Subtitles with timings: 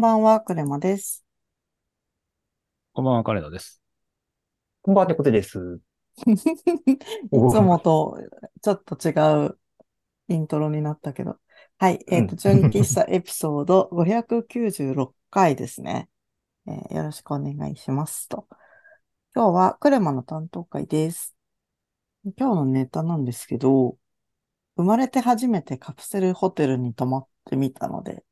[0.00, 1.26] こんばんは、クレマです。
[2.94, 3.82] こんばんは、金田です。
[4.80, 5.78] こんばんはってことです。
[6.26, 8.16] いつもと
[8.62, 9.12] ちょっと違
[9.46, 9.58] う
[10.28, 11.36] イントロになったけど。
[11.76, 12.02] はい。
[12.08, 16.08] えっと、うん純喫茶エピソード 596回ですね。
[16.66, 18.48] えーよろしくお願いしますと。
[19.34, 21.36] 今日はクレマの担当会です。
[22.38, 23.98] 今日のネタなんですけど、
[24.76, 28.24] 生まれて初めてカプセルホテルに泊まってみたので、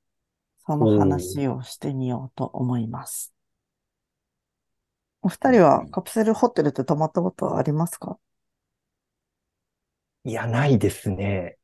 [0.68, 3.32] その話をしてみようと思います。
[5.22, 8.18] お二人はカプセルホテルって泊まったことはありますか？
[10.24, 11.56] いや、ないですね。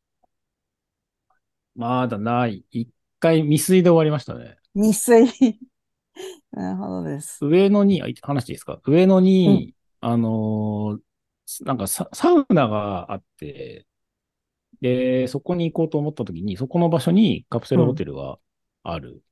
[1.76, 2.64] まだない。
[2.70, 2.88] 一
[3.20, 4.56] 回未遂で終わりましたね。
[4.74, 5.26] 未遂。
[6.52, 7.44] なるほどです。
[7.44, 8.80] 上野に、あ話していいですか？
[8.86, 11.00] 上野に、あのー
[11.66, 13.86] なんかササウナがあって、
[14.80, 18.38] で、そこに行こうと思った時に、そこの場所にカプセルホテルが
[18.84, 19.22] ある、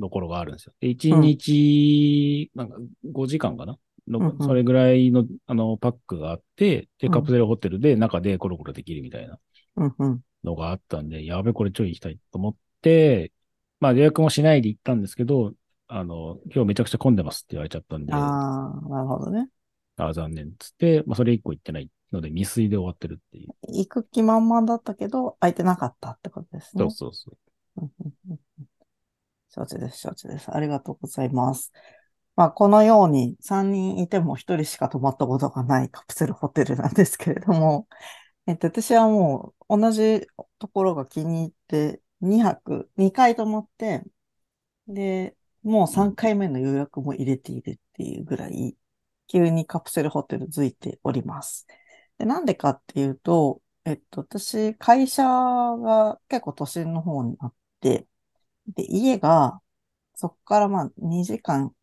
[0.00, 0.72] ところがあるんですよ。
[0.80, 2.76] で、1日、なんか
[3.10, 3.78] 5時間かな？
[4.06, 9.38] のうんうんそれぐらいの、あの、パックがあって、で、うんカプセルホテルで中でコロコロできるみたいな。
[9.76, 10.20] うんうん。
[10.42, 13.32] のがあったんで、やべ、これちょい行きたいと思って、
[13.80, 15.54] まあ予約もしないで行ったんですけど、
[15.88, 19.48] あの、今日めちゃくちゃ混んでますって言われちゃったんで、あああ、なるほどね。
[19.96, 23.48] あ、残念っつって、まあそれ以降行ってないので未遂で終わってるっていう。
[23.68, 26.82] 行く気満々だったけど、空いてなかったってことですね。
[26.82, 27.36] そうそうそう。
[29.54, 30.50] 承知です、承知です。
[30.54, 31.72] ありがとうございます。
[32.34, 37.86] まあ、このように3人いても1人しか泊まったことがないカプセルホテルなんですけれども、
[38.46, 40.26] えっと、私はもう同じ
[40.58, 44.02] ところが気に入って2泊、2回泊まって、
[44.88, 48.76] で、もう3回目の予約も入れているっていうぐらい、
[49.28, 51.66] 急にカプセルホテル付いております。
[52.18, 58.06] で、なんでかっていうと、えっと、私、会社が結構都心の方にあって、
[58.68, 59.60] で、家が、
[60.14, 61.74] そこからまあ2時間、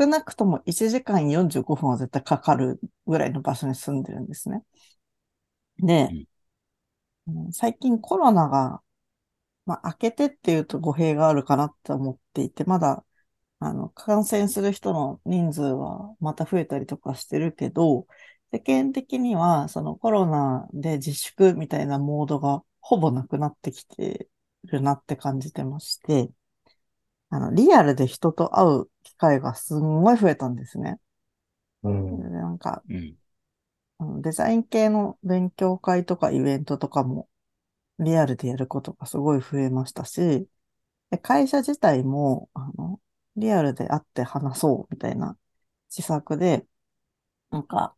[0.00, 4.64] 少なくとも1時間45分は絶対かかるぐらいの場所に住んでるんですね。
[5.78, 6.16] で、
[7.26, 8.82] うん最近コロナが、
[9.66, 13.04] まあ、明けてっていうと語弊があるかなって思っていて、まだ、
[13.60, 18.06] あの、感染する人の人数はまた増えたりとかしてるけど、
[18.52, 24.28] 世間的には、そのコロナで自粛みたいなモードがほぼなくなってきて
[24.64, 26.30] るなって感じてまして、
[27.30, 30.98] あの、リアルで人と会う機会がすんごい増えたんですね。
[31.82, 32.22] うん。
[32.22, 33.16] でなんか、うん。
[33.98, 37.28] あのデザイン系の勉強会とかイベントとかも
[37.98, 40.48] リアルでやることがすごい増えましたし、
[41.10, 43.00] で会社自体も、あの、
[43.36, 45.38] リアルで会って話そうみたいな
[45.90, 46.66] 施策で、
[47.50, 47.96] なんか、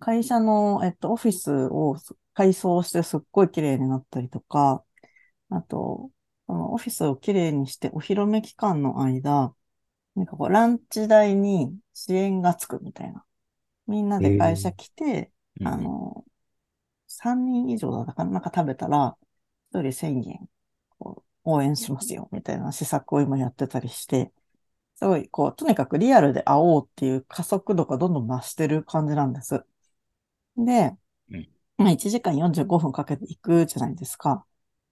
[0.00, 1.96] 会社の、えっと、オフィスを
[2.34, 4.84] 改装してすっごい綺麗になったりとか、
[5.50, 6.10] あと、
[6.46, 9.54] そのオフィスを綺麗にしてお披露目期間の間、
[10.16, 13.24] なんかこう、ランチ代に支援がつくみたいな。
[13.88, 16.24] みんなで会社来て、うんあの、
[17.08, 20.50] 3人以上だったかななんか食べたら、1人1000円、
[20.98, 24.32] こう、応援しますよ、みたいな施策を今やってたりして、
[24.96, 29.64] すごい、こう、とにかくリアルで会おうっていう加速度がどんどん増してる感じなんです。
[30.56, 30.96] で
[31.30, 34.45] うん、まあ1時間45分かけて行くじゃないですか。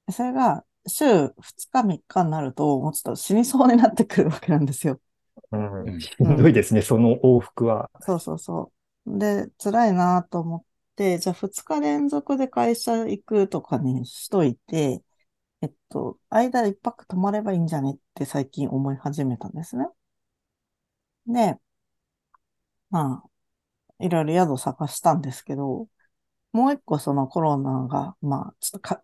[0.07, 1.05] でそれが、週
[1.41, 5.01] 2日3日になると、もうちょっと死にそうになってくるわけなんですよ。
[5.53, 7.91] うんうんしんどいですね、その往復は。
[8.01, 8.73] そうそうそ
[9.07, 9.19] う。
[9.19, 10.65] で、辛いなと思っ
[10.97, 15.03] て、じゃあ2日連続で会社行くとかにしといて、
[15.63, 19.87] えっと、間一泊泊まればいいんじゃねって最近思い始めたんですね。
[21.29, 21.59] で、
[22.91, 25.89] まあ、いろいろ宿探したんですけど、
[26.53, 29.04] もう一個そのコロナが、まあ、ちょっとか、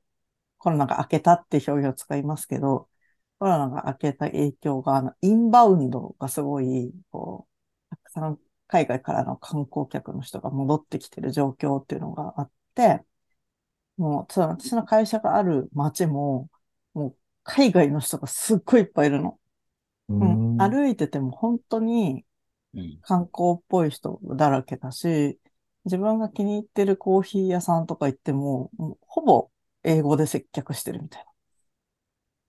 [0.61, 2.91] コロナが明けたって表現を使いますけど、
[3.41, 7.49] コロナが明けた影響が、あの、インバウンドがすごい、こ
[7.93, 13.05] う、たくさん海外からの観光客の人が戻ってきてる状況っていうのがあって、
[13.97, 16.51] もう、その私の会社がある街も、
[16.95, 19.39] もう海外の人がすっごいいっぱいいるの。
[20.09, 20.59] ううんん。
[20.59, 22.27] 歩いてても本当に
[22.75, 23.01] うん。
[23.03, 25.41] 観光っぽい人だらけだし、
[25.85, 29.51] 自分が気に入ってるコーヒー屋さんとか行っても、もうほぼ
[29.85, 31.31] 英語で接客してるみたいな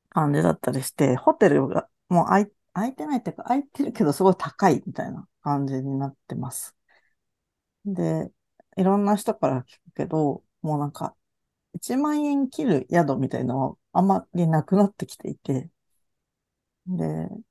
[0.09, 6.75] 感じだったりして、ホテルがもう空い空いてないっていうか、空いてるけどすごい高いみたいな感じになってます。
[7.85, 8.31] で、
[8.77, 11.15] いろんな人から聞くけど、もうなんか、
[11.73, 15.69] 1万円切る宿みたいのはあまりなくなってきていて、
[16.87, 17.41] で、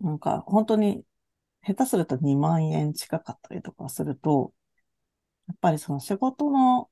[0.00, 1.04] なんか本当に
[1.62, 4.54] 下手すると2万円近かったりとかすると、
[5.48, 6.90] やっぱりその仕事の、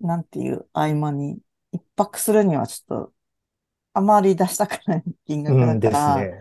[0.00, 1.38] なんていう合間に
[1.72, 3.12] 一泊するにはちょっと
[3.94, 6.40] あまり出したくない金額うんですだから、ね。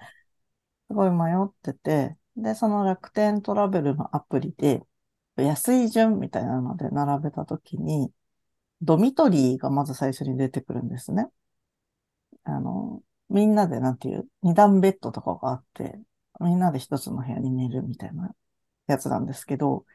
[0.90, 4.84] すごい迷ってて、で、その楽天トラベルのアプリで、
[5.38, 8.12] 安い順みたいなので並べたときに、
[8.82, 11.28] ドミトリーがまず最初に出てくるんですね。
[12.44, 16.00] あの、みんなでなんていう、二段ベッドとかがあって、
[16.40, 18.34] みんなで一つの部屋に寝るみたいな
[18.88, 19.86] やつなんですけど、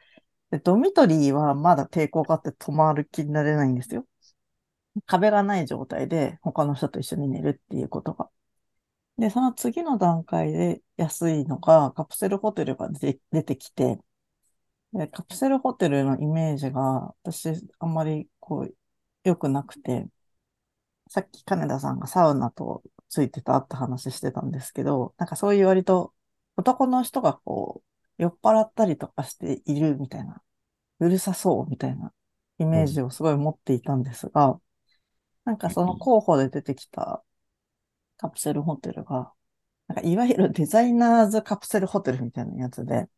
[0.51, 4.05] でドミトリーはまだ抵抗があって泊まる気になれないんですよ。
[5.05, 8.29] 壁がない状態で他の人と一緒に寝るっていうことが。
[9.17, 13.99] で、その次の段階で安いのがカプセルホテルが出てきて、
[14.93, 17.49] でカプセルホテルのイメージが私
[17.79, 18.75] あんまりこう
[19.23, 20.07] 良くなくて、
[21.09, 26.13] さっき金田さんがサウナとついてたって話してたんですけど、なんかそういう割と
[26.57, 27.86] 男の人がこう
[28.17, 30.41] 酔っ払ったりとかしているみたいな、
[30.99, 32.13] うるさそうみたいな
[32.59, 34.59] イメージをすごい持っていたんですが、
[35.45, 37.23] なんかその候補で出てきた
[38.17, 39.33] カプセルホテルが、
[39.87, 43.09] なんかいわゆるデザイナーズカプセルホテルみたいなやつで、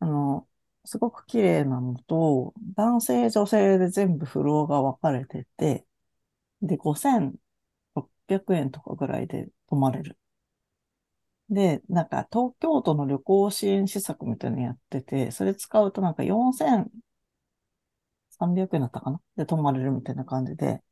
[0.00, 0.48] あの、
[0.84, 5.86] すごく綺麗なのと、男性女性で全部フロアが分かれてて、
[6.62, 10.18] で、5600円とかぐらいで泊まれる。
[11.50, 16.90] で、なんか東京都の旅行支援施策みたいなのやってて、それ使うとなんか4300
[18.54, 19.20] 円だったかな？
[19.36, 20.82] で泊まれるみたいな感じで、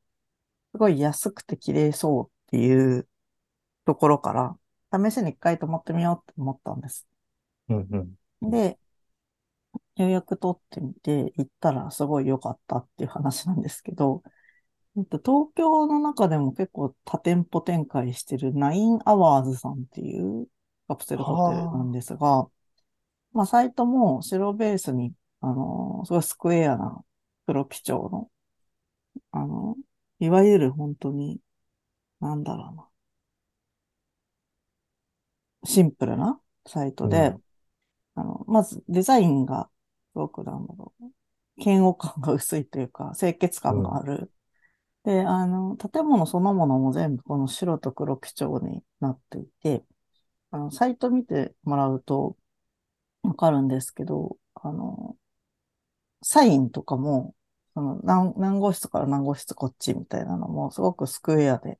[0.73, 3.09] すごい安くて綺麗そうっていう
[3.87, 4.59] ところから、
[4.93, 7.07] 試しに一回泊まってみようって思ったんです。
[7.69, 7.89] うん
[8.41, 8.51] うん。
[8.51, 8.79] で、
[9.97, 14.23] 予約取ってみて、行ったらすごい良かったっていう話なんですけど、
[14.97, 20.47] えっと、東京の中でも結構多店舗展開してるナインアワーズさんっていう
[20.89, 22.49] カプセルホテルなんですが、
[23.33, 27.05] まあ、サイトも白ベースに、あのすごいスクエアな
[27.47, 28.31] 黒基調の、
[29.33, 29.77] あの
[30.19, 31.41] いわゆる本当に、
[32.21, 32.89] なんだろうな。
[35.65, 37.43] シンプルなサイトで、うん
[38.17, 39.69] あの、まずデザインが、
[40.13, 41.05] すごくなんだろう。
[41.59, 44.33] 嫌悪感が薄いというか、清潔感がある。
[45.07, 49.85] で、あの、建物そのものも全部この白と黒基調になっていて、
[50.51, 52.39] あの、サイト見てもらうと
[53.23, 55.19] わかるんですけど、あの、
[56.23, 57.35] サインとかも、
[57.75, 61.79] その何、何号室から何号室こっちみたいなのも、すごくスクエアで、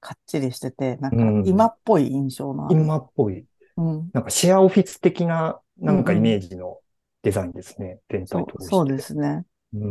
[0.00, 2.70] かっちりしてて、なんかうん今っぽい印象の。
[2.70, 4.12] 今っぽい、うん。
[4.12, 6.80] なんかシェアオフィス的な、なんかイメージの
[7.22, 8.00] デザインですね。
[8.08, 8.66] 全体通して。
[8.66, 9.44] そうですね。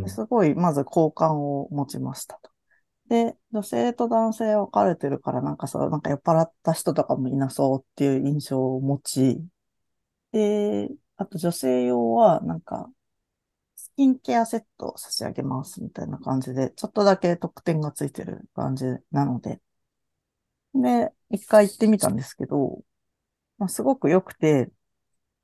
[0.08, 2.52] すごい、まず好感を持ちましたと。
[3.10, 9.44] で、女性と男性分かれてるから、なんかそう、なんか酔っ払った人とかもいなそうっていう印象を持ち、
[10.32, 12.92] で、あと女性用は、なんか、
[13.76, 19.62] スキンケアセットを差し上げますみたいな感じで、ちょっとだけ特典がついてる感じなので、
[20.74, 22.84] で、一回行ってみたんですけど、
[23.58, 24.72] まあ、すごく良くて、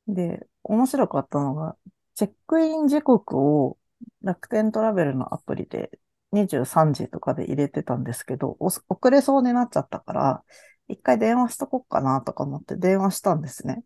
[0.08, 1.78] で、面白かったのが、
[2.16, 3.78] チェックイン時刻を
[4.22, 6.00] 楽天トラベルのアプリで
[6.32, 10.44] 23時とかで入れてたんですけど、お遅れそうになっちゃったから、
[10.88, 13.84] 一回電話しとこっかなとか思って電話したんですね。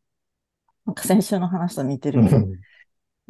[0.86, 2.48] なんか先週の話と似てるけど。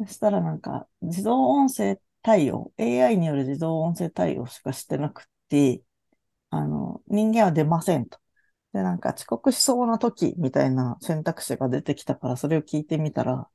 [0.00, 5.82] そしたらなんか、自動音声対応、AI による自動音声対応しかしてなくて、
[6.50, 8.18] あの、人間は出ませんと。
[8.72, 13.48] で、なんか遅刻しそうな時みたいな選択肢が出てきたから、それを聞いてみたら、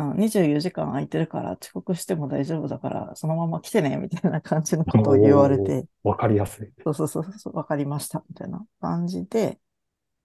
[0.00, 6.72] あの24時間空いてるから遅刻しても大丈夫だから、そのまま来てね、みたいな感じの ことを言われて、わかりやすい。
[6.82, 9.60] そうそうそうそう、わかりました、みたいな感じで、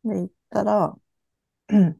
[0.06, 0.96] で、行ったら、
[1.68, 1.98] う ん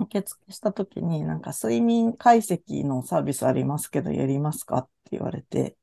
[0.00, 5.76] 受付した時に、なんか睡眠解析のサービスありますけど、やりますかって言われて、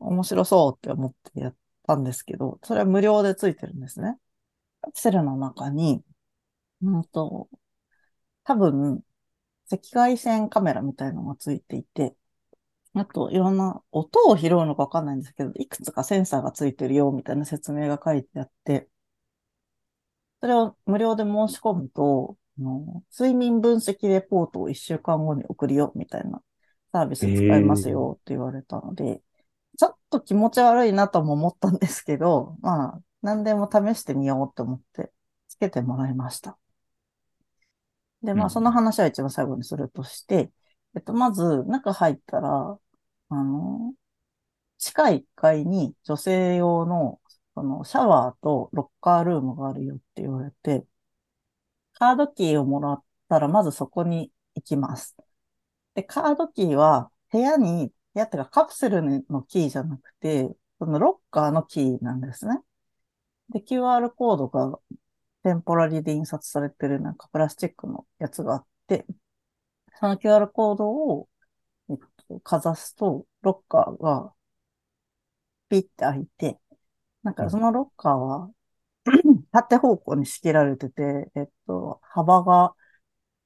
[0.00, 4.18] 面白そうって思ってやったんですけど、それは無料でついてるんですね。
[4.82, 6.02] カプセルの中に、
[6.82, 7.48] うんと、
[8.44, 9.02] 多分、
[9.74, 12.16] 赤外線カメラみたいなのがついていて、
[12.94, 18.88] あと、いろんな音を拾うのかわかんないんですけど、いくつかセンサーがついてるよ、みたいな説明が書いてあって、
[20.40, 22.36] それを無料で申し込むと、
[23.10, 26.42] 睡眠分析レポートを1週間後に送るよ、みたいな
[26.92, 29.22] サービス使いますよって言われたので、
[29.78, 35.12] ちょっと気持ち悪いなとも思ったんですけど、まあ、何でも試してみようと思って、
[35.48, 36.58] つけてもらいました。
[38.24, 40.50] で、まあ、うんその話は一番最後にするとして、
[40.96, 42.78] えっと、まず、中入ったら、
[43.30, 43.94] あの、
[44.78, 47.20] 地下1階に女性用の、
[47.54, 50.86] その、シャワーとロッカールームがあるよって言われて、
[51.94, 55.16] カードキーをもらったら、まずそこに行きます。
[55.94, 62.60] で、カードキーは部屋に、部屋っていうかカプセルのキーじゃなくて、そのロッカーのキーなんですね。
[63.50, 64.78] で、QR コードが
[65.44, 69.06] テンポラリーで印刷されてるなんかプラスチックのやつがあって、
[70.00, 71.28] その QR コードを、
[71.90, 71.98] えっ
[72.28, 74.34] と、かざすと、ロッカーが
[75.68, 76.58] ピッて開いて、
[77.22, 78.50] なんかそのロッカーは
[79.52, 82.74] 縦方向に仕切られてて、えっと、幅が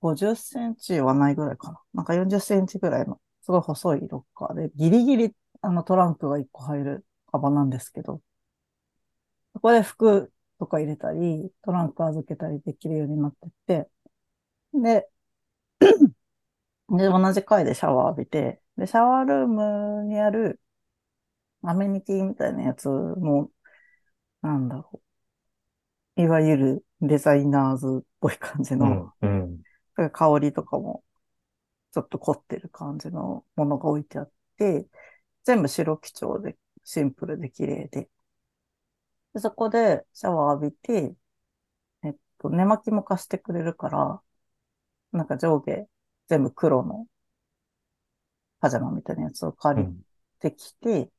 [0.00, 1.80] 50センチはないぐらいかな。
[1.94, 8.22] なんか40センチぐらいの、すごい細いロッカーで、ギリギリ、あのトランクが1個入る幅なんですけど、
[9.54, 13.90] そこで服とか入れたり、トランク預けたりできるようになってて、
[14.74, 15.08] で、
[16.90, 20.60] で、同じ階でシャワー浴びて、で、シャワールームにある
[21.62, 23.50] アメニティみたいなやつも、
[24.42, 25.02] なんだろ
[26.16, 26.22] う。
[26.22, 29.62] いわゆるデザイナーズっぽい感じの、うん。
[29.96, 30.10] うん。
[30.10, 31.04] 香りとかも
[31.92, 34.86] ちょっと凝ってる感じのものが置いてあって、
[35.44, 38.08] 全部白基調でシンプルで綺麗で。
[39.34, 41.14] でそこでシャワー浴びて、
[42.04, 44.22] えっと、寝巻きも貸してくれるから、
[45.12, 45.86] なんか上下
[46.28, 47.06] 全部黒の
[48.60, 50.04] パジャマみたいなやつを借りうん。
[50.40, 51.10] てきて、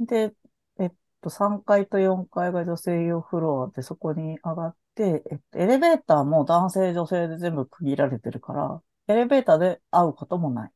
[0.00, 0.34] で、
[0.80, 10.72] えっと、3階と4階が女性用フロアでそこに上がって、えっと、エレベーターも男性女性で全部区切られてるから、エレベーターで会うこともない。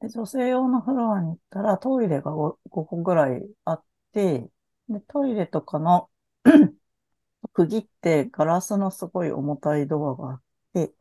[0.00, 4.48] で、女性用のフロアに行ったらトイレが 5, 5個ぐらいあって、
[4.88, 6.10] で、トイレとかの
[7.54, 10.42] 区切ってガラスのすごい重たいドアがあっ
[10.74, 10.94] て、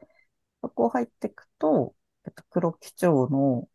[0.61, 1.95] そこ入っていくと、
[2.25, 3.69] えっと、黒基調の、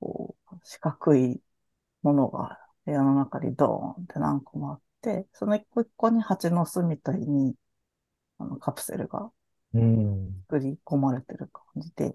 [0.00, 1.40] こう、四角い
[2.02, 7.56] ものが部屋の中にドーンって何個もあって、その一個一個に蜂の巣みたいに、
[8.38, 9.32] あの、カプセルが
[9.74, 10.44] うん。
[10.48, 12.14] 作り込まれてる感じで、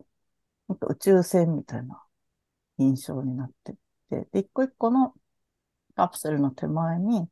[0.68, 2.04] なんか宇宙船みたいな
[2.80, 3.74] 印象になって
[4.10, 5.16] て、で、一個一個の
[5.96, 7.30] カプセルの手前に、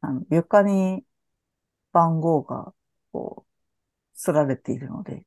[0.00, 1.04] あの、床に
[1.92, 2.74] 番号が、
[3.12, 3.50] こう、
[4.14, 5.26] すられているので、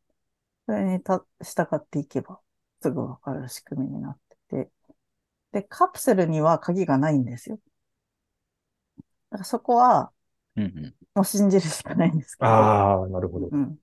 [0.66, 2.40] それにた、従っていけば、
[2.82, 4.20] すぐわかる仕組みになっ
[4.50, 4.72] てて、
[5.52, 7.60] で、カプセルには鍵がないんですよ。
[9.30, 10.12] だからそこは、
[10.56, 10.96] うんうん。
[11.16, 13.50] もう信じるしかないんですけど、ああ、なるほど。
[13.52, 13.78] うん。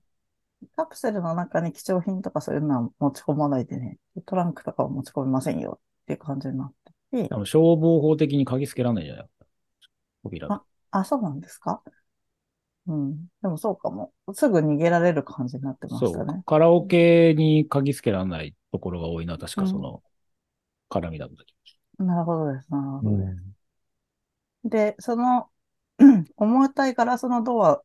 [0.75, 6.73] カプセルの中に貴重品とかそういうのは持ち込まないでね、トランクとかは持ち込みませんよっていう感じになっ
[7.17, 9.29] てて、多分消防法的に鍵つけられないんじゃない？
[10.23, 11.81] 扉ああ、そうなんですか？
[12.87, 13.27] うん。
[13.41, 14.13] でもそうかも。
[14.33, 16.43] すぐ逃げられる感じになってましたね。。
[16.45, 20.03] カラオケに鍵つけられないところが多いのは確かその、
[20.89, 21.55] 絡みだった気
[21.97, 22.71] なるほどです。
[22.71, 23.53] なるほどです。
[24.63, 24.69] うん。
[24.69, 25.49] で、その、
[26.37, 27.83] 重たいガラスのドア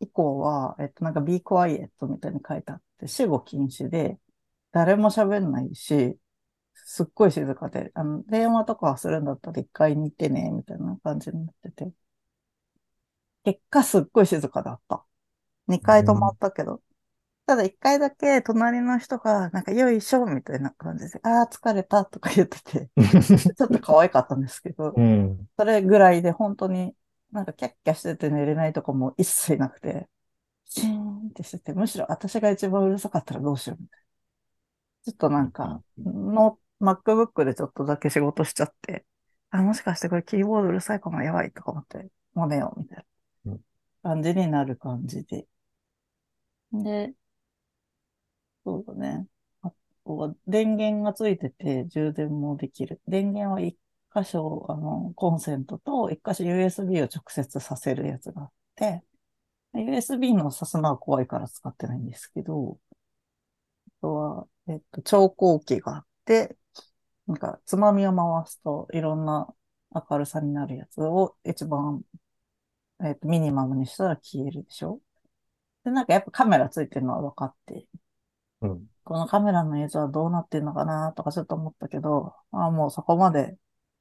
[0.00, 4.18] 以降は、えっと、なんか be quiet みたいに書いてあって、死後禁止で、
[4.72, 6.18] 誰も喋んないし、
[6.84, 11.92] すっごい静かで、あの、電話とかするんだったら一階に行ってね、みたいな感じになってて。
[13.44, 15.04] 結果すっごい静かだった。
[15.66, 16.82] 二回止まったけど。
[17.46, 22.90] ただ一回だけ隣の人が、なんかよいしょ、みたいな感じで、ああ、疲れたとか言ってて、
[23.56, 25.48] ちょっと可愛かったんですけど、うん。
[25.58, 26.94] それぐらいで本当に
[27.32, 30.08] なんかキャッキャしてて寝れないとかも一切なくて、
[30.64, 34.04] シーンってしてて、むしろ私が一番うるさかったらどうしようみたいな。
[35.04, 39.04] ちょっとなんか、の MacBook でちょっとだけ仕事しちゃって、
[39.50, 43.04] あ、もしかしてこれキーボードうるさいかもやばいとか思って、もう寝ようみたいな
[43.44, 43.60] うん
[44.02, 45.46] 感じになる感じで。
[46.72, 47.14] で、
[48.64, 49.26] そうだね。
[49.62, 49.72] あ
[50.04, 53.00] とは電源がついてて充電もできる。
[53.08, 53.76] 電源は一
[54.14, 59.02] 箇所、あの、コンセントと一箇所 USB を直接させるやつがあって、
[59.74, 62.78] USB の挿すのは怖いから使ってないんですけど、
[63.88, 66.56] あとは、えっと、調光器があって、
[67.30, 69.46] なんか、つまみを回すといろんな
[69.94, 72.02] 明るさになるやつを一番、
[73.04, 75.00] えっと、ミニマムにしたら消えるでしょ？
[75.84, 77.86] で、なんかやっぱカメラついてるのは分かって、
[78.62, 78.86] うん。
[79.04, 83.56] このカメラの映像はどうなってるのかなとかちょっと思ったけど、ああ、もうそこまで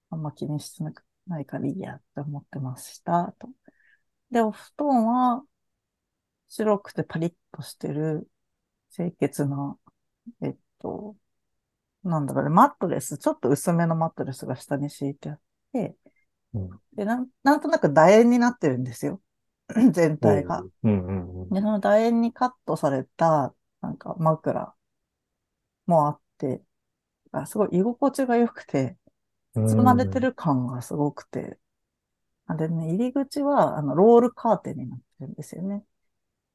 [0.09, 0.83] あんま気にして
[1.27, 3.35] ないからいいやって思ってました。
[3.37, 3.47] と。
[4.31, 5.43] で、お布団は
[6.47, 8.27] 白くてパリッとしてる
[8.95, 9.77] 清潔な、
[10.41, 11.15] えっと、
[12.03, 15.39] なんだろうね、マットレス、ちょっと薄めのマットレスが下に敷いてあっ
[15.73, 15.95] て、
[16.53, 19.21] うんで、なん、なんとなく楕円になってるんですよ。
[19.93, 20.65] 全体が。
[20.83, 21.49] うんうんうん。
[21.49, 24.75] で、その楕円にカットされた、なんか枕
[25.85, 26.61] もあって、
[27.31, 28.97] あすごい居心地が良くて、
[29.65, 31.59] 包まれてる感がすごくて、
[32.47, 35.85] あでね、入り口は、あの、ロールカーテンになってるんですよね。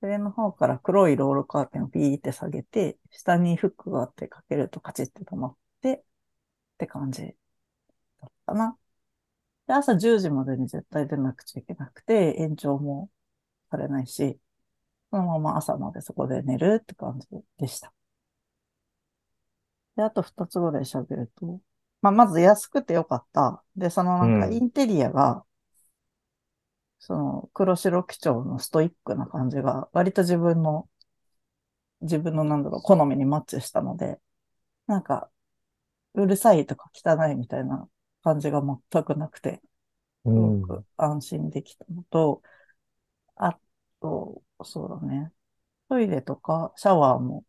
[0.02, 6.04] 上の方から黒いロールカーテンをピーって下げて、下にフックがあってかけるとカチッて止まって、っ
[6.78, 8.78] て感じだったかな。
[9.66, 13.10] で、朝10時までに絶対出なくちゃいけなくて、延長も
[13.70, 14.38] されないし、
[15.10, 17.92] そのまま朝までそこで寝るって感じでした。
[19.96, 21.60] で、あと2つぐらい喋ると、
[22.02, 23.62] まあ、まず安くてよかった。
[23.76, 25.44] で、そのなんかうんインテリアが、
[27.06, 30.88] その黒白基調のストイックな感じが、割と自分の、
[32.00, 34.20] 自分のなんだろう、好みにマッチしたので、
[34.86, 35.30] なんか、
[36.14, 37.88] うるさいとか汚いみたいな
[38.22, 39.68] 感じが全くなくて、す
[40.24, 40.34] うん。
[40.40, 42.42] ごく安心できたのと、
[43.36, 43.58] あ
[44.00, 45.32] と、そうだね。
[45.88, 47.44] トイレとかシャワーも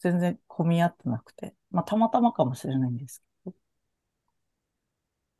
[0.00, 3.29] 全然混み合ってなくて、まあたまたまかもしれないんですけど。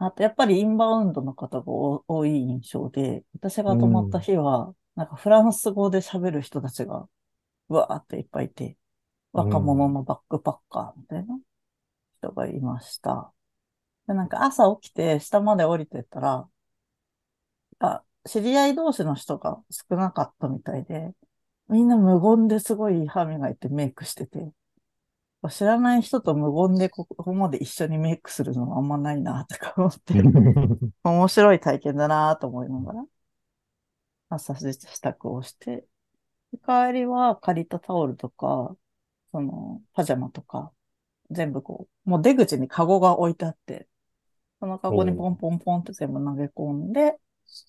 [0.00, 7.09] あとやっぱりインバウンドの方が多多い印象で、私が泊まった日は、なんかフランス語で喋る人たちが、
[7.71, 8.78] うわーっていっぱいいて、
[9.33, 11.40] 若者のバックパッカーみたいな
[12.21, 13.33] 人がいました。
[14.09, 16.49] で、なんか朝起きて下まで降りてったら、
[17.78, 21.12] あ、知り合い同士の人が少なかったみたいで、
[21.69, 24.52] みんな無言ですごい歯磨いてメイクしてて、
[25.49, 30.15] 知らない人と無言でここまで一緒にメイクするのはあんまないな、とか思って、
[31.03, 33.07] 面白い体験だなと思いながら、
[34.29, 34.65] 朝支
[35.01, 35.87] 度をして、
[36.53, 38.77] で帰りは借りたタオルとか、
[39.33, 40.73] その、パジャマとか、
[41.31, 43.89] 全部こう、もう出口にカゴが置いてあって、
[44.61, 47.19] そのカゴにポンポンポンって全部投げ込んで、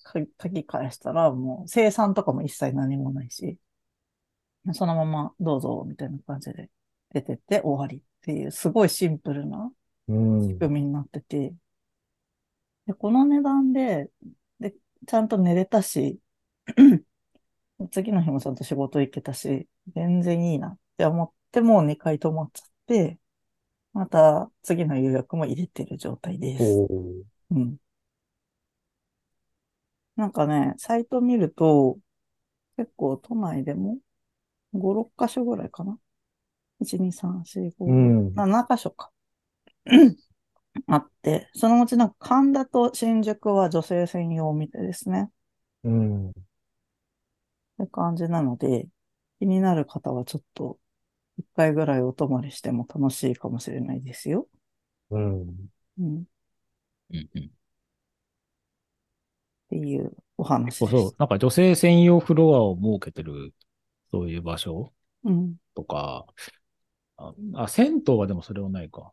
[0.04, 3.58] か鍵返したらもう生産とかも一切何もないし、
[4.74, 6.70] そのままどうぞみたいな感じで
[7.12, 9.72] 出てって終わりっていう、すごいシンプルな
[10.08, 11.54] うん仕組みになってて、
[12.86, 14.10] で、この値段で、
[14.60, 14.74] で、
[15.06, 16.18] ちゃんと寝れたし、
[17.90, 23.18] 次の日もちゃんと仕事行けたし、全然いいなって思って、もう2回泊まっちゃって、
[23.92, 26.64] また次の予約も入れてる状態です。
[27.50, 27.76] うん。
[30.16, 31.98] なんかね、サイト見ると、
[32.76, 33.98] 結構都内でも
[34.72, 35.98] 5、6箇所ぐらいかな。
[36.82, 38.34] 1、2、3、4、5、うん。
[38.34, 39.10] 7箇所か。
[40.86, 45.30] あって、そのうちなんか神田と新宿は女性専用みたいですね。
[45.84, 46.30] うん。
[46.30, 46.32] っ
[47.78, 48.88] て感じなので、
[49.38, 50.78] 気になる方はちょっと
[51.38, 54.48] 一回ぐらいお泊まりしても楽しいかもしれないですよ。
[55.10, 55.70] うん。
[55.98, 56.22] うん。
[56.22, 56.24] っ
[57.10, 57.50] うんうん。
[59.70, 61.14] ていうお話そうそう。
[61.18, 63.54] なんか女性専用フロアを設けてる、
[64.10, 64.92] そういう場所
[65.24, 65.56] うん。
[65.74, 66.26] とか、
[67.54, 69.12] あ、あ銭湯はでもそれはないか。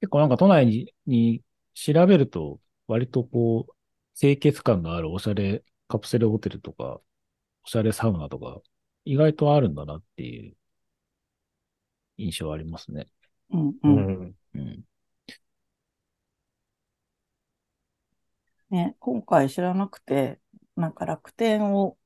[0.00, 1.42] 結構なんか都内に、に
[1.74, 3.74] 調べると、割とこう、
[4.18, 7.00] 清潔感のあるおしゃれカプセルホテルとか、
[7.64, 8.60] おしゃれサウナとか、
[9.04, 10.56] 意外とあるんだなっていう
[12.18, 13.08] 印象ありますね。
[13.50, 13.74] うん。
[13.82, 14.10] ううん。
[14.28, 14.36] ん。
[14.54, 14.84] うん。
[18.70, 20.40] ね、今回知らなくて、
[20.76, 21.98] なんか楽天を、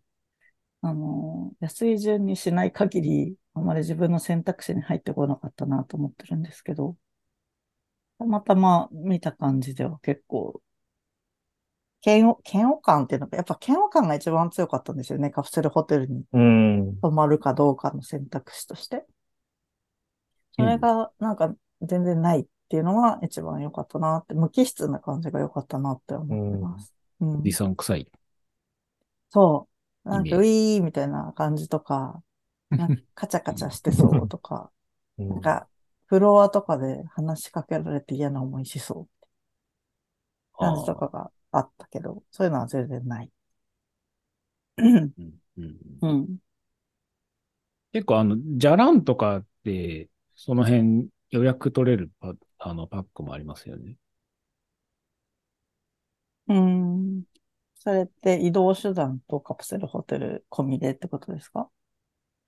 [0.83, 6.97] あのー安い順にしない限り、あまり自分の選択肢に入ってこなかったなと思ってるんですけど、
[8.19, 10.61] たまたま見た感じでは結構、
[12.05, 15.31] 嫌悪、嫌悪感っていうのが、やっぱ嫌悪感が一番強かったんですよね。
[15.31, 16.97] カプセルホテルにうん。
[17.01, 19.07] 泊まるかどうかの選択肢として。
[20.53, 26.95] それがなんか全然ないっていうのが一番良かったなって、無機質な感じが良かったなって思ってます。
[27.21, 28.09] うんおじさん臭い。
[29.31, 29.69] そ
[30.05, 30.09] う。
[30.09, 32.23] なんか、ウィーみたいな感じとか
[33.15, 34.71] カチャカチャしてそうとか、
[35.19, 35.71] うんなんか、
[36.07, 39.09] フロアとかで話しかけられて嫌な思いしそ
[40.55, 43.31] う感じとかがあったけど、そういうのは全然ない。
[47.93, 53.97] 結構あの、じゃらんとかって、その辺予約取れるパあのパックもありますよね。
[56.49, 57.25] うん。
[57.77, 61.71] それって移動手段とカプセルホテル込みでってことですか？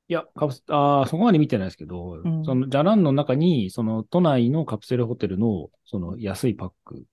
[0.09, 7.05] いや、カプセ、ああ、そこまで見てないですけど、うんその、じゃらんの中に、その、都内のカプセルホテルの、その、安いパック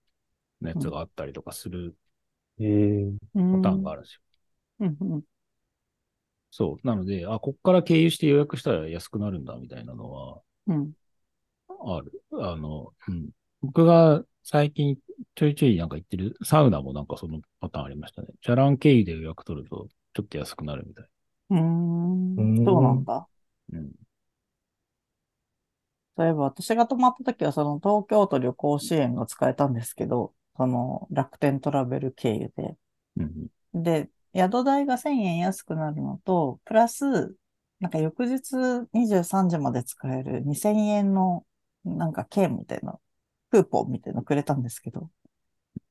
[0.62, 1.96] のやつがあったりとかする
[2.58, 3.12] ええ
[3.52, 4.20] パターンがあるんですよ。
[4.80, 5.24] うんうん
[6.50, 6.86] そう。
[6.86, 10.94] なので、あ、こっから経由して予約したら安くなるんだ、みたいなのは、うん。
[11.68, 12.22] ある。
[12.32, 13.30] あの、うん。
[13.62, 14.98] 僕が最近
[15.34, 18.28] ちょいちょいなんか行ってるサウナもなんかそのパターンありましたね。
[18.42, 21.08] じゃらん経由で予約取ると、ちょっと安くなるみたい。
[21.50, 21.54] う。
[21.56, 21.60] う
[22.42, 23.28] んそうなんだ。
[23.72, 23.92] うん。
[26.16, 32.76] そういえば私が泊まった時はその東京都旅行支援が使えたんですけど、その楽天トラベル経由で。
[33.16, 33.48] うん。
[33.74, 37.36] で、宿代が1000円安くなるのと、プラス、
[37.80, 38.54] なんか翌日
[38.92, 41.44] 23時まで使える2000円の
[41.84, 42.98] なんか券みたいな、
[43.50, 45.10] クーポンみたいなのくれたんですけど、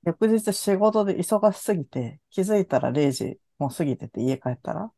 [0.06, 4.92] 翌日仕事で忙しすぎて、気づいたら0時もう過ぎてて家帰ったら、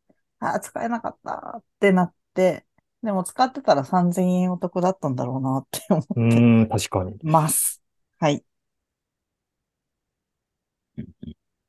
[0.54, 2.66] あー、使えなかったってなって、
[3.04, 7.18] でも使ってたら3000円お得だったんだろうなって思うーん、確かに。
[7.24, 7.82] います。
[8.20, 8.46] はい。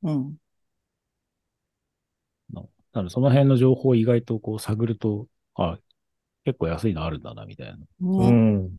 [0.02, 0.38] うん。
[2.52, 2.62] な
[2.92, 5.78] なので、その辺の情報を意外とこう探ると、あ、
[6.44, 7.86] 結構安いのあるんだな、みたいな。
[8.18, 8.78] うね、ん。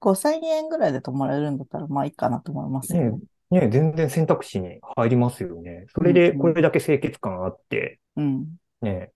[0.00, 3.20] 5000円ぐらいで泊まれるんだったら、まあいいかなと思いますよね。
[3.50, 5.86] ね、全然選択肢に入りますよね。
[5.94, 8.58] それでこれだけ清潔感あって、うん。
[8.82, 9.12] ね。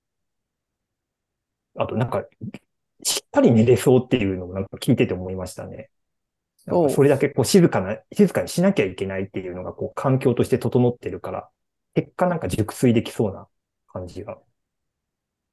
[1.76, 2.24] あとなんか、
[3.02, 5.90] しっかり寝れそうっていうのもなんか聞いてて思いましたね。
[6.66, 11.48] なんかそれだけこう静かな、静かにしなきゃいけないっていうのがこう環境として整ってるから、
[11.94, 13.48] 結果なんか熟睡できそうな
[13.88, 14.38] 感じが。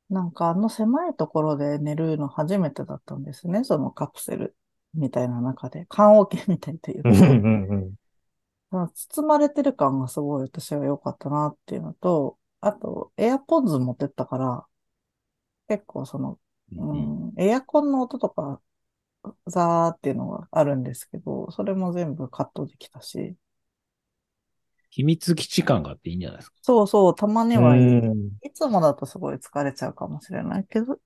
[0.09, 3.63] なんかあの狭いところで寝るの初めてだったんですね。
[3.63, 4.55] そのカプセル
[4.93, 5.85] みたいな中で。
[5.89, 7.93] 棺桶みたいというかうんうんうん。
[8.71, 14.65] まあ包まれてる感がすごい私は良かったなっていうのと、あと、エアポッズ持ってったから、
[15.67, 16.39] 結構その、
[16.77, 18.61] うん、エアコンの音とか、
[19.47, 23.35] ザーっていうのがあるんですけど、それも全部カットできたし、
[24.89, 26.55] 秘密基地感があっていいんじゃないですか？
[26.61, 27.83] そうそう、たまにはいい。
[27.83, 30.99] うんいつもだとすごい疲れちゃうかもしれないけど、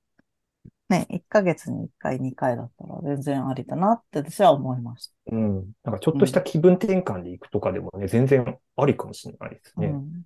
[0.90, 5.14] ね、1ヶ月に1回、2回だったら全然ありだなって私は思いました。
[5.32, 5.72] うん。
[5.84, 9.88] なんかちょっとした気分転換で行くとかでもね、全然ありかもしれないですね。
[9.88, 10.26] うん。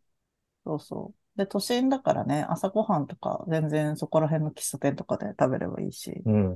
[0.65, 1.37] そうそう。
[1.37, 6.55] で、都心だからね、朝ごはんとか全然そこら辺の喫茶店とかで食べればいいし、うん。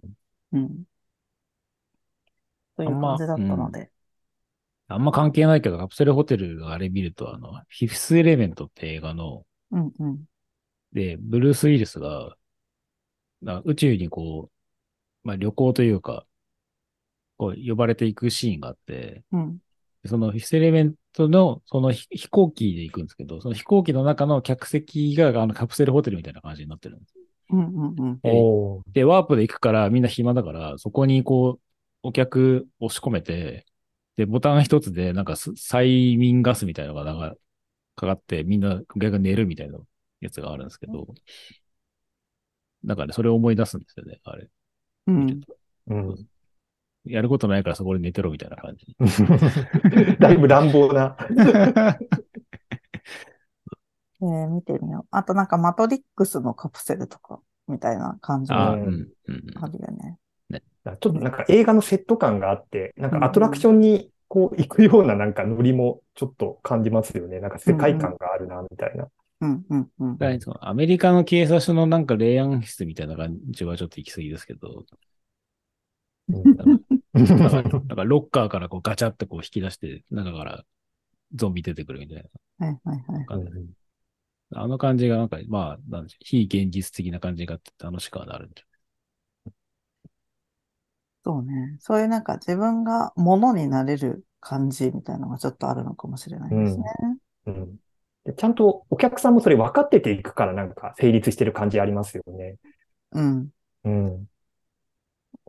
[0.52, 0.84] うん。
[2.76, 3.92] という感じだったので。
[4.88, 10.26] あんま関係ないけど、カプセルホテルがあれ見ると、あの、フィフスエレメントって映画の、うんうん。
[10.94, 12.36] で、ブルース・ウィルスが、
[13.42, 14.50] な宇宙にこ
[15.24, 16.26] う、まあ旅行というか、
[17.38, 19.60] こう呼ばれていくシーンがあって、うん。
[20.06, 27.14] そのフィフスエレメントの、その飛飛行機で行くんですけど、その飛行機の中の客席があのカプセルホテルみたいな感じになってるんです。
[27.52, 28.06] うんうんう
[28.90, 28.94] ん。
[28.94, 31.62] で、ワープで行くからみんな暇だから、そこにこう、
[32.02, 33.66] お客押し込めて、
[34.16, 37.36] で、ボタン一つでなんかす催眠ガスみたいなのがなんか
[37.96, 39.80] かかって、みんなお客が寝るみたいな
[40.22, 41.08] やつがあるんですけど、
[42.84, 44.48] なんかね、それを思い出すんですよね、あれ。
[45.08, 45.42] うん。
[45.88, 46.28] うん。
[47.06, 48.96] やることないからそこで寝てろみたいな感じ。
[50.20, 51.16] だいぶ乱暴な。
[54.22, 55.08] えー見てみよう。
[55.12, 59.44] あとなんかマトリックスのカプセルとか、みたいな感じああ、もうん、うん。
[59.64, 60.18] あるよね。
[60.84, 67.40] ちょっとなんか映画のセット感があって、なんかアトラクションにこう行くようななんかノリもちょっと感じますよね。
[67.40, 69.08] なんか世界観があるな、みたいな。
[69.42, 70.18] うんうんうん。
[70.62, 74.86] アメリカの警察署のなんか霊安室みたいな感じはちょっと行き過ぎですけど、
[76.30, 76.34] う
[76.70, 76.79] ん
[77.14, 80.64] なんかロッカーからこうガチャってこう引き出して、中から
[81.36, 82.24] ゾンビ出てくるみたい
[82.60, 83.20] はいはいはい。
[83.20, 83.74] な感じ。
[84.52, 88.64] あの感じがなんか、まあ、なんでしょう非現実的な感じがあって楽しくはなるんじ
[91.24, 91.78] そうね。
[91.80, 96.84] そういうなんか自分が物になれる感じみたいなのがちょっとあるのかもしれないですね。
[97.46, 97.80] うん
[98.26, 102.58] でちゃんとお客さんもそれ分かってていくからなんか成立してる感じありますよね。
[103.14, 103.50] うん。
[103.86, 104.28] うん。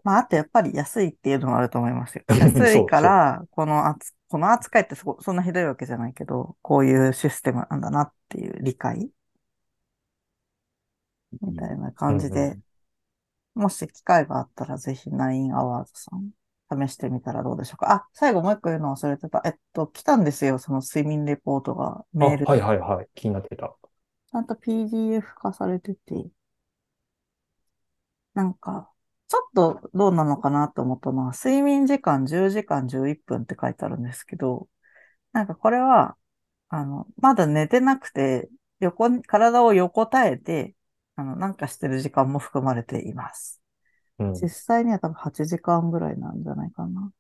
[0.05, 2.25] まあ、あとやっぱり安いっていうのもあると思いますよ。
[2.29, 9.11] 安いから、この扱この扱いってそこそんなひどいわけじゃないけど、こういうシステムなんだなっていう理解
[11.43, 12.59] みたいな感じうんで、
[13.55, 16.31] もし機会があったらぜひナインアワーズさん
[16.89, 17.93] 試してみたらどうでしょうか。
[17.93, 19.43] あ、最後もう一個言うの忘れてた。
[19.45, 20.59] えっと、来たんですよ。
[20.59, 23.09] その睡眠レポートがあ、メールではいはいはい。
[23.15, 23.75] 気になってた。
[24.31, 26.31] ちゃんと PDF 化されてて、
[28.35, 28.90] なんか、
[29.31, 34.69] ちょっとどうなのかなと思ったのは、睡眠時間10時間11分って書いてあるんですけど、
[35.33, 36.17] なんかこれは、
[36.71, 40.75] あの、まだ寝てなくて、横に、体を横たえて、
[41.17, 43.63] あの、なんかしてる時間も含まれています。
[44.19, 44.35] うん。
[44.35, 47.13] 実際には多分8時間ぐらいなんじゃないかな。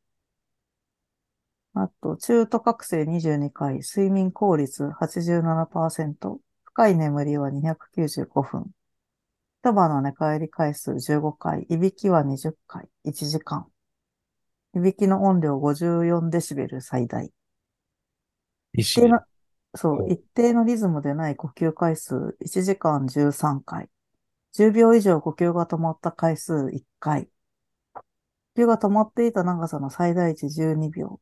[1.74, 8.72] あと、中途覚醒22回、睡眠効率87%、深い眠りは295分、
[9.62, 13.66] 一晩の寝返り回数15回、いびきは20回、1時間。
[14.74, 17.30] いびきの音量54デシベル最大。
[18.72, 19.20] 一定の、
[19.74, 23.90] そう、一定のリズムでない呼吸回数1時間13回。
[24.54, 27.28] 10秒以上呼吸が止まった回数1回。
[27.92, 28.02] 呼
[28.62, 31.20] 吸が止まっていた長さの最大値12秒。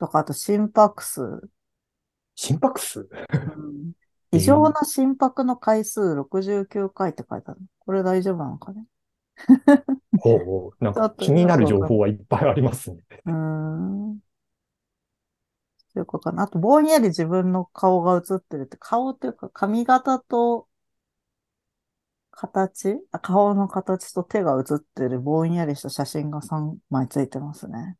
[0.00, 1.50] とか、あと心拍数。
[2.34, 3.10] 心拍数？
[3.30, 3.92] うん
[4.36, 7.60] 異常な心拍の回数69回って書いてある。
[7.80, 8.84] これ大丈夫なのかね？
[10.20, 10.84] ほうほう。
[10.84, 12.98] なんか気になる情報はいっぱいありますね。
[13.26, 14.18] うーん。
[15.92, 16.44] ということかな。
[16.44, 20.66] あと、ぼんやり自分の顔が映ってるって、顔っていうか髪型と
[22.32, 22.98] 形？
[23.12, 27.96] あ顔の形と手が写ってるぼんやりした写真が3枚ついてますね。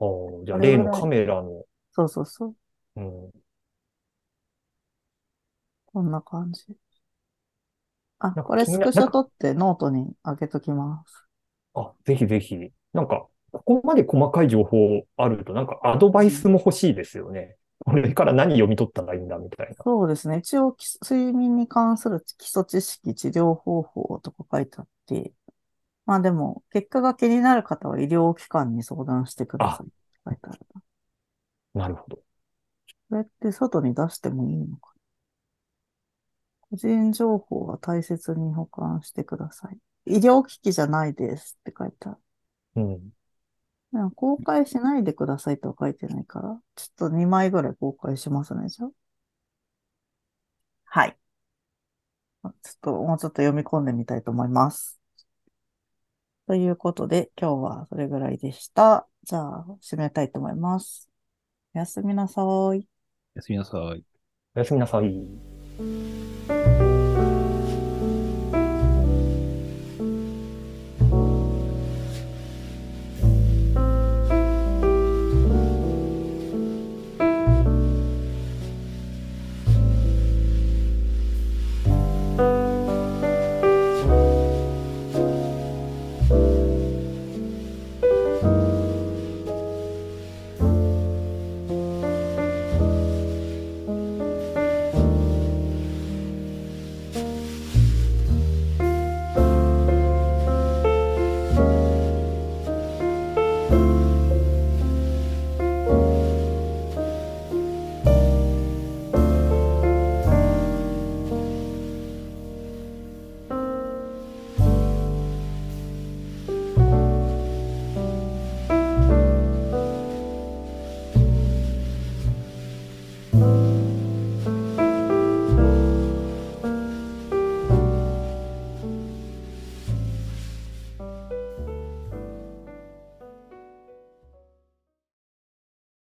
[0.00, 0.08] ああ、
[0.44, 2.54] じゃあ例のカメラの、そうそうそう。
[2.96, 3.30] うん。
[5.94, 6.64] こんな感じ。
[8.18, 11.24] あ、なんかこれ気になスクショ撮ってノートに上げときます。
[11.74, 12.56] あ、ぜひぜひ。
[12.92, 17.56] なんか、ここまで細かい情報あると、なんかアドバイスも欲しいですよね。
[17.84, 19.74] これから何読み取ったらいいんだみたいな。
[19.84, 20.38] そうですね。
[20.38, 25.32] 一応、き睡眠に関する基礎知識、治療方法とか書いてあって、
[26.06, 29.94] まあでも、結果が気になる方は医療機関に相談してくださいって
[30.26, 30.60] 書いてある
[31.74, 31.82] な。
[31.82, 32.18] なるほど。
[33.10, 34.93] これって外に出してもいいのかな？
[36.74, 39.78] 個人情報は大切に保管してください。
[40.06, 42.18] 医療機器じゃないですって書いてある。
[42.76, 43.10] うん。
[43.92, 48.90] でも公開しないでくださいとは書いてないから、ちょっと2枚ぐらい公開しますね、じゃあ。
[50.86, 51.16] はい。
[52.42, 55.00] ちょっと、もうちょっと読み込んでみたいと思います。
[56.46, 59.08] ということで、今日はそれぐらいでした。
[59.22, 61.08] じゃあ、締めたいと思います。
[61.74, 62.44] おやすみなさい。
[62.44, 62.74] お
[63.36, 64.04] やすみなさい。
[64.56, 66.23] おやすみなさい。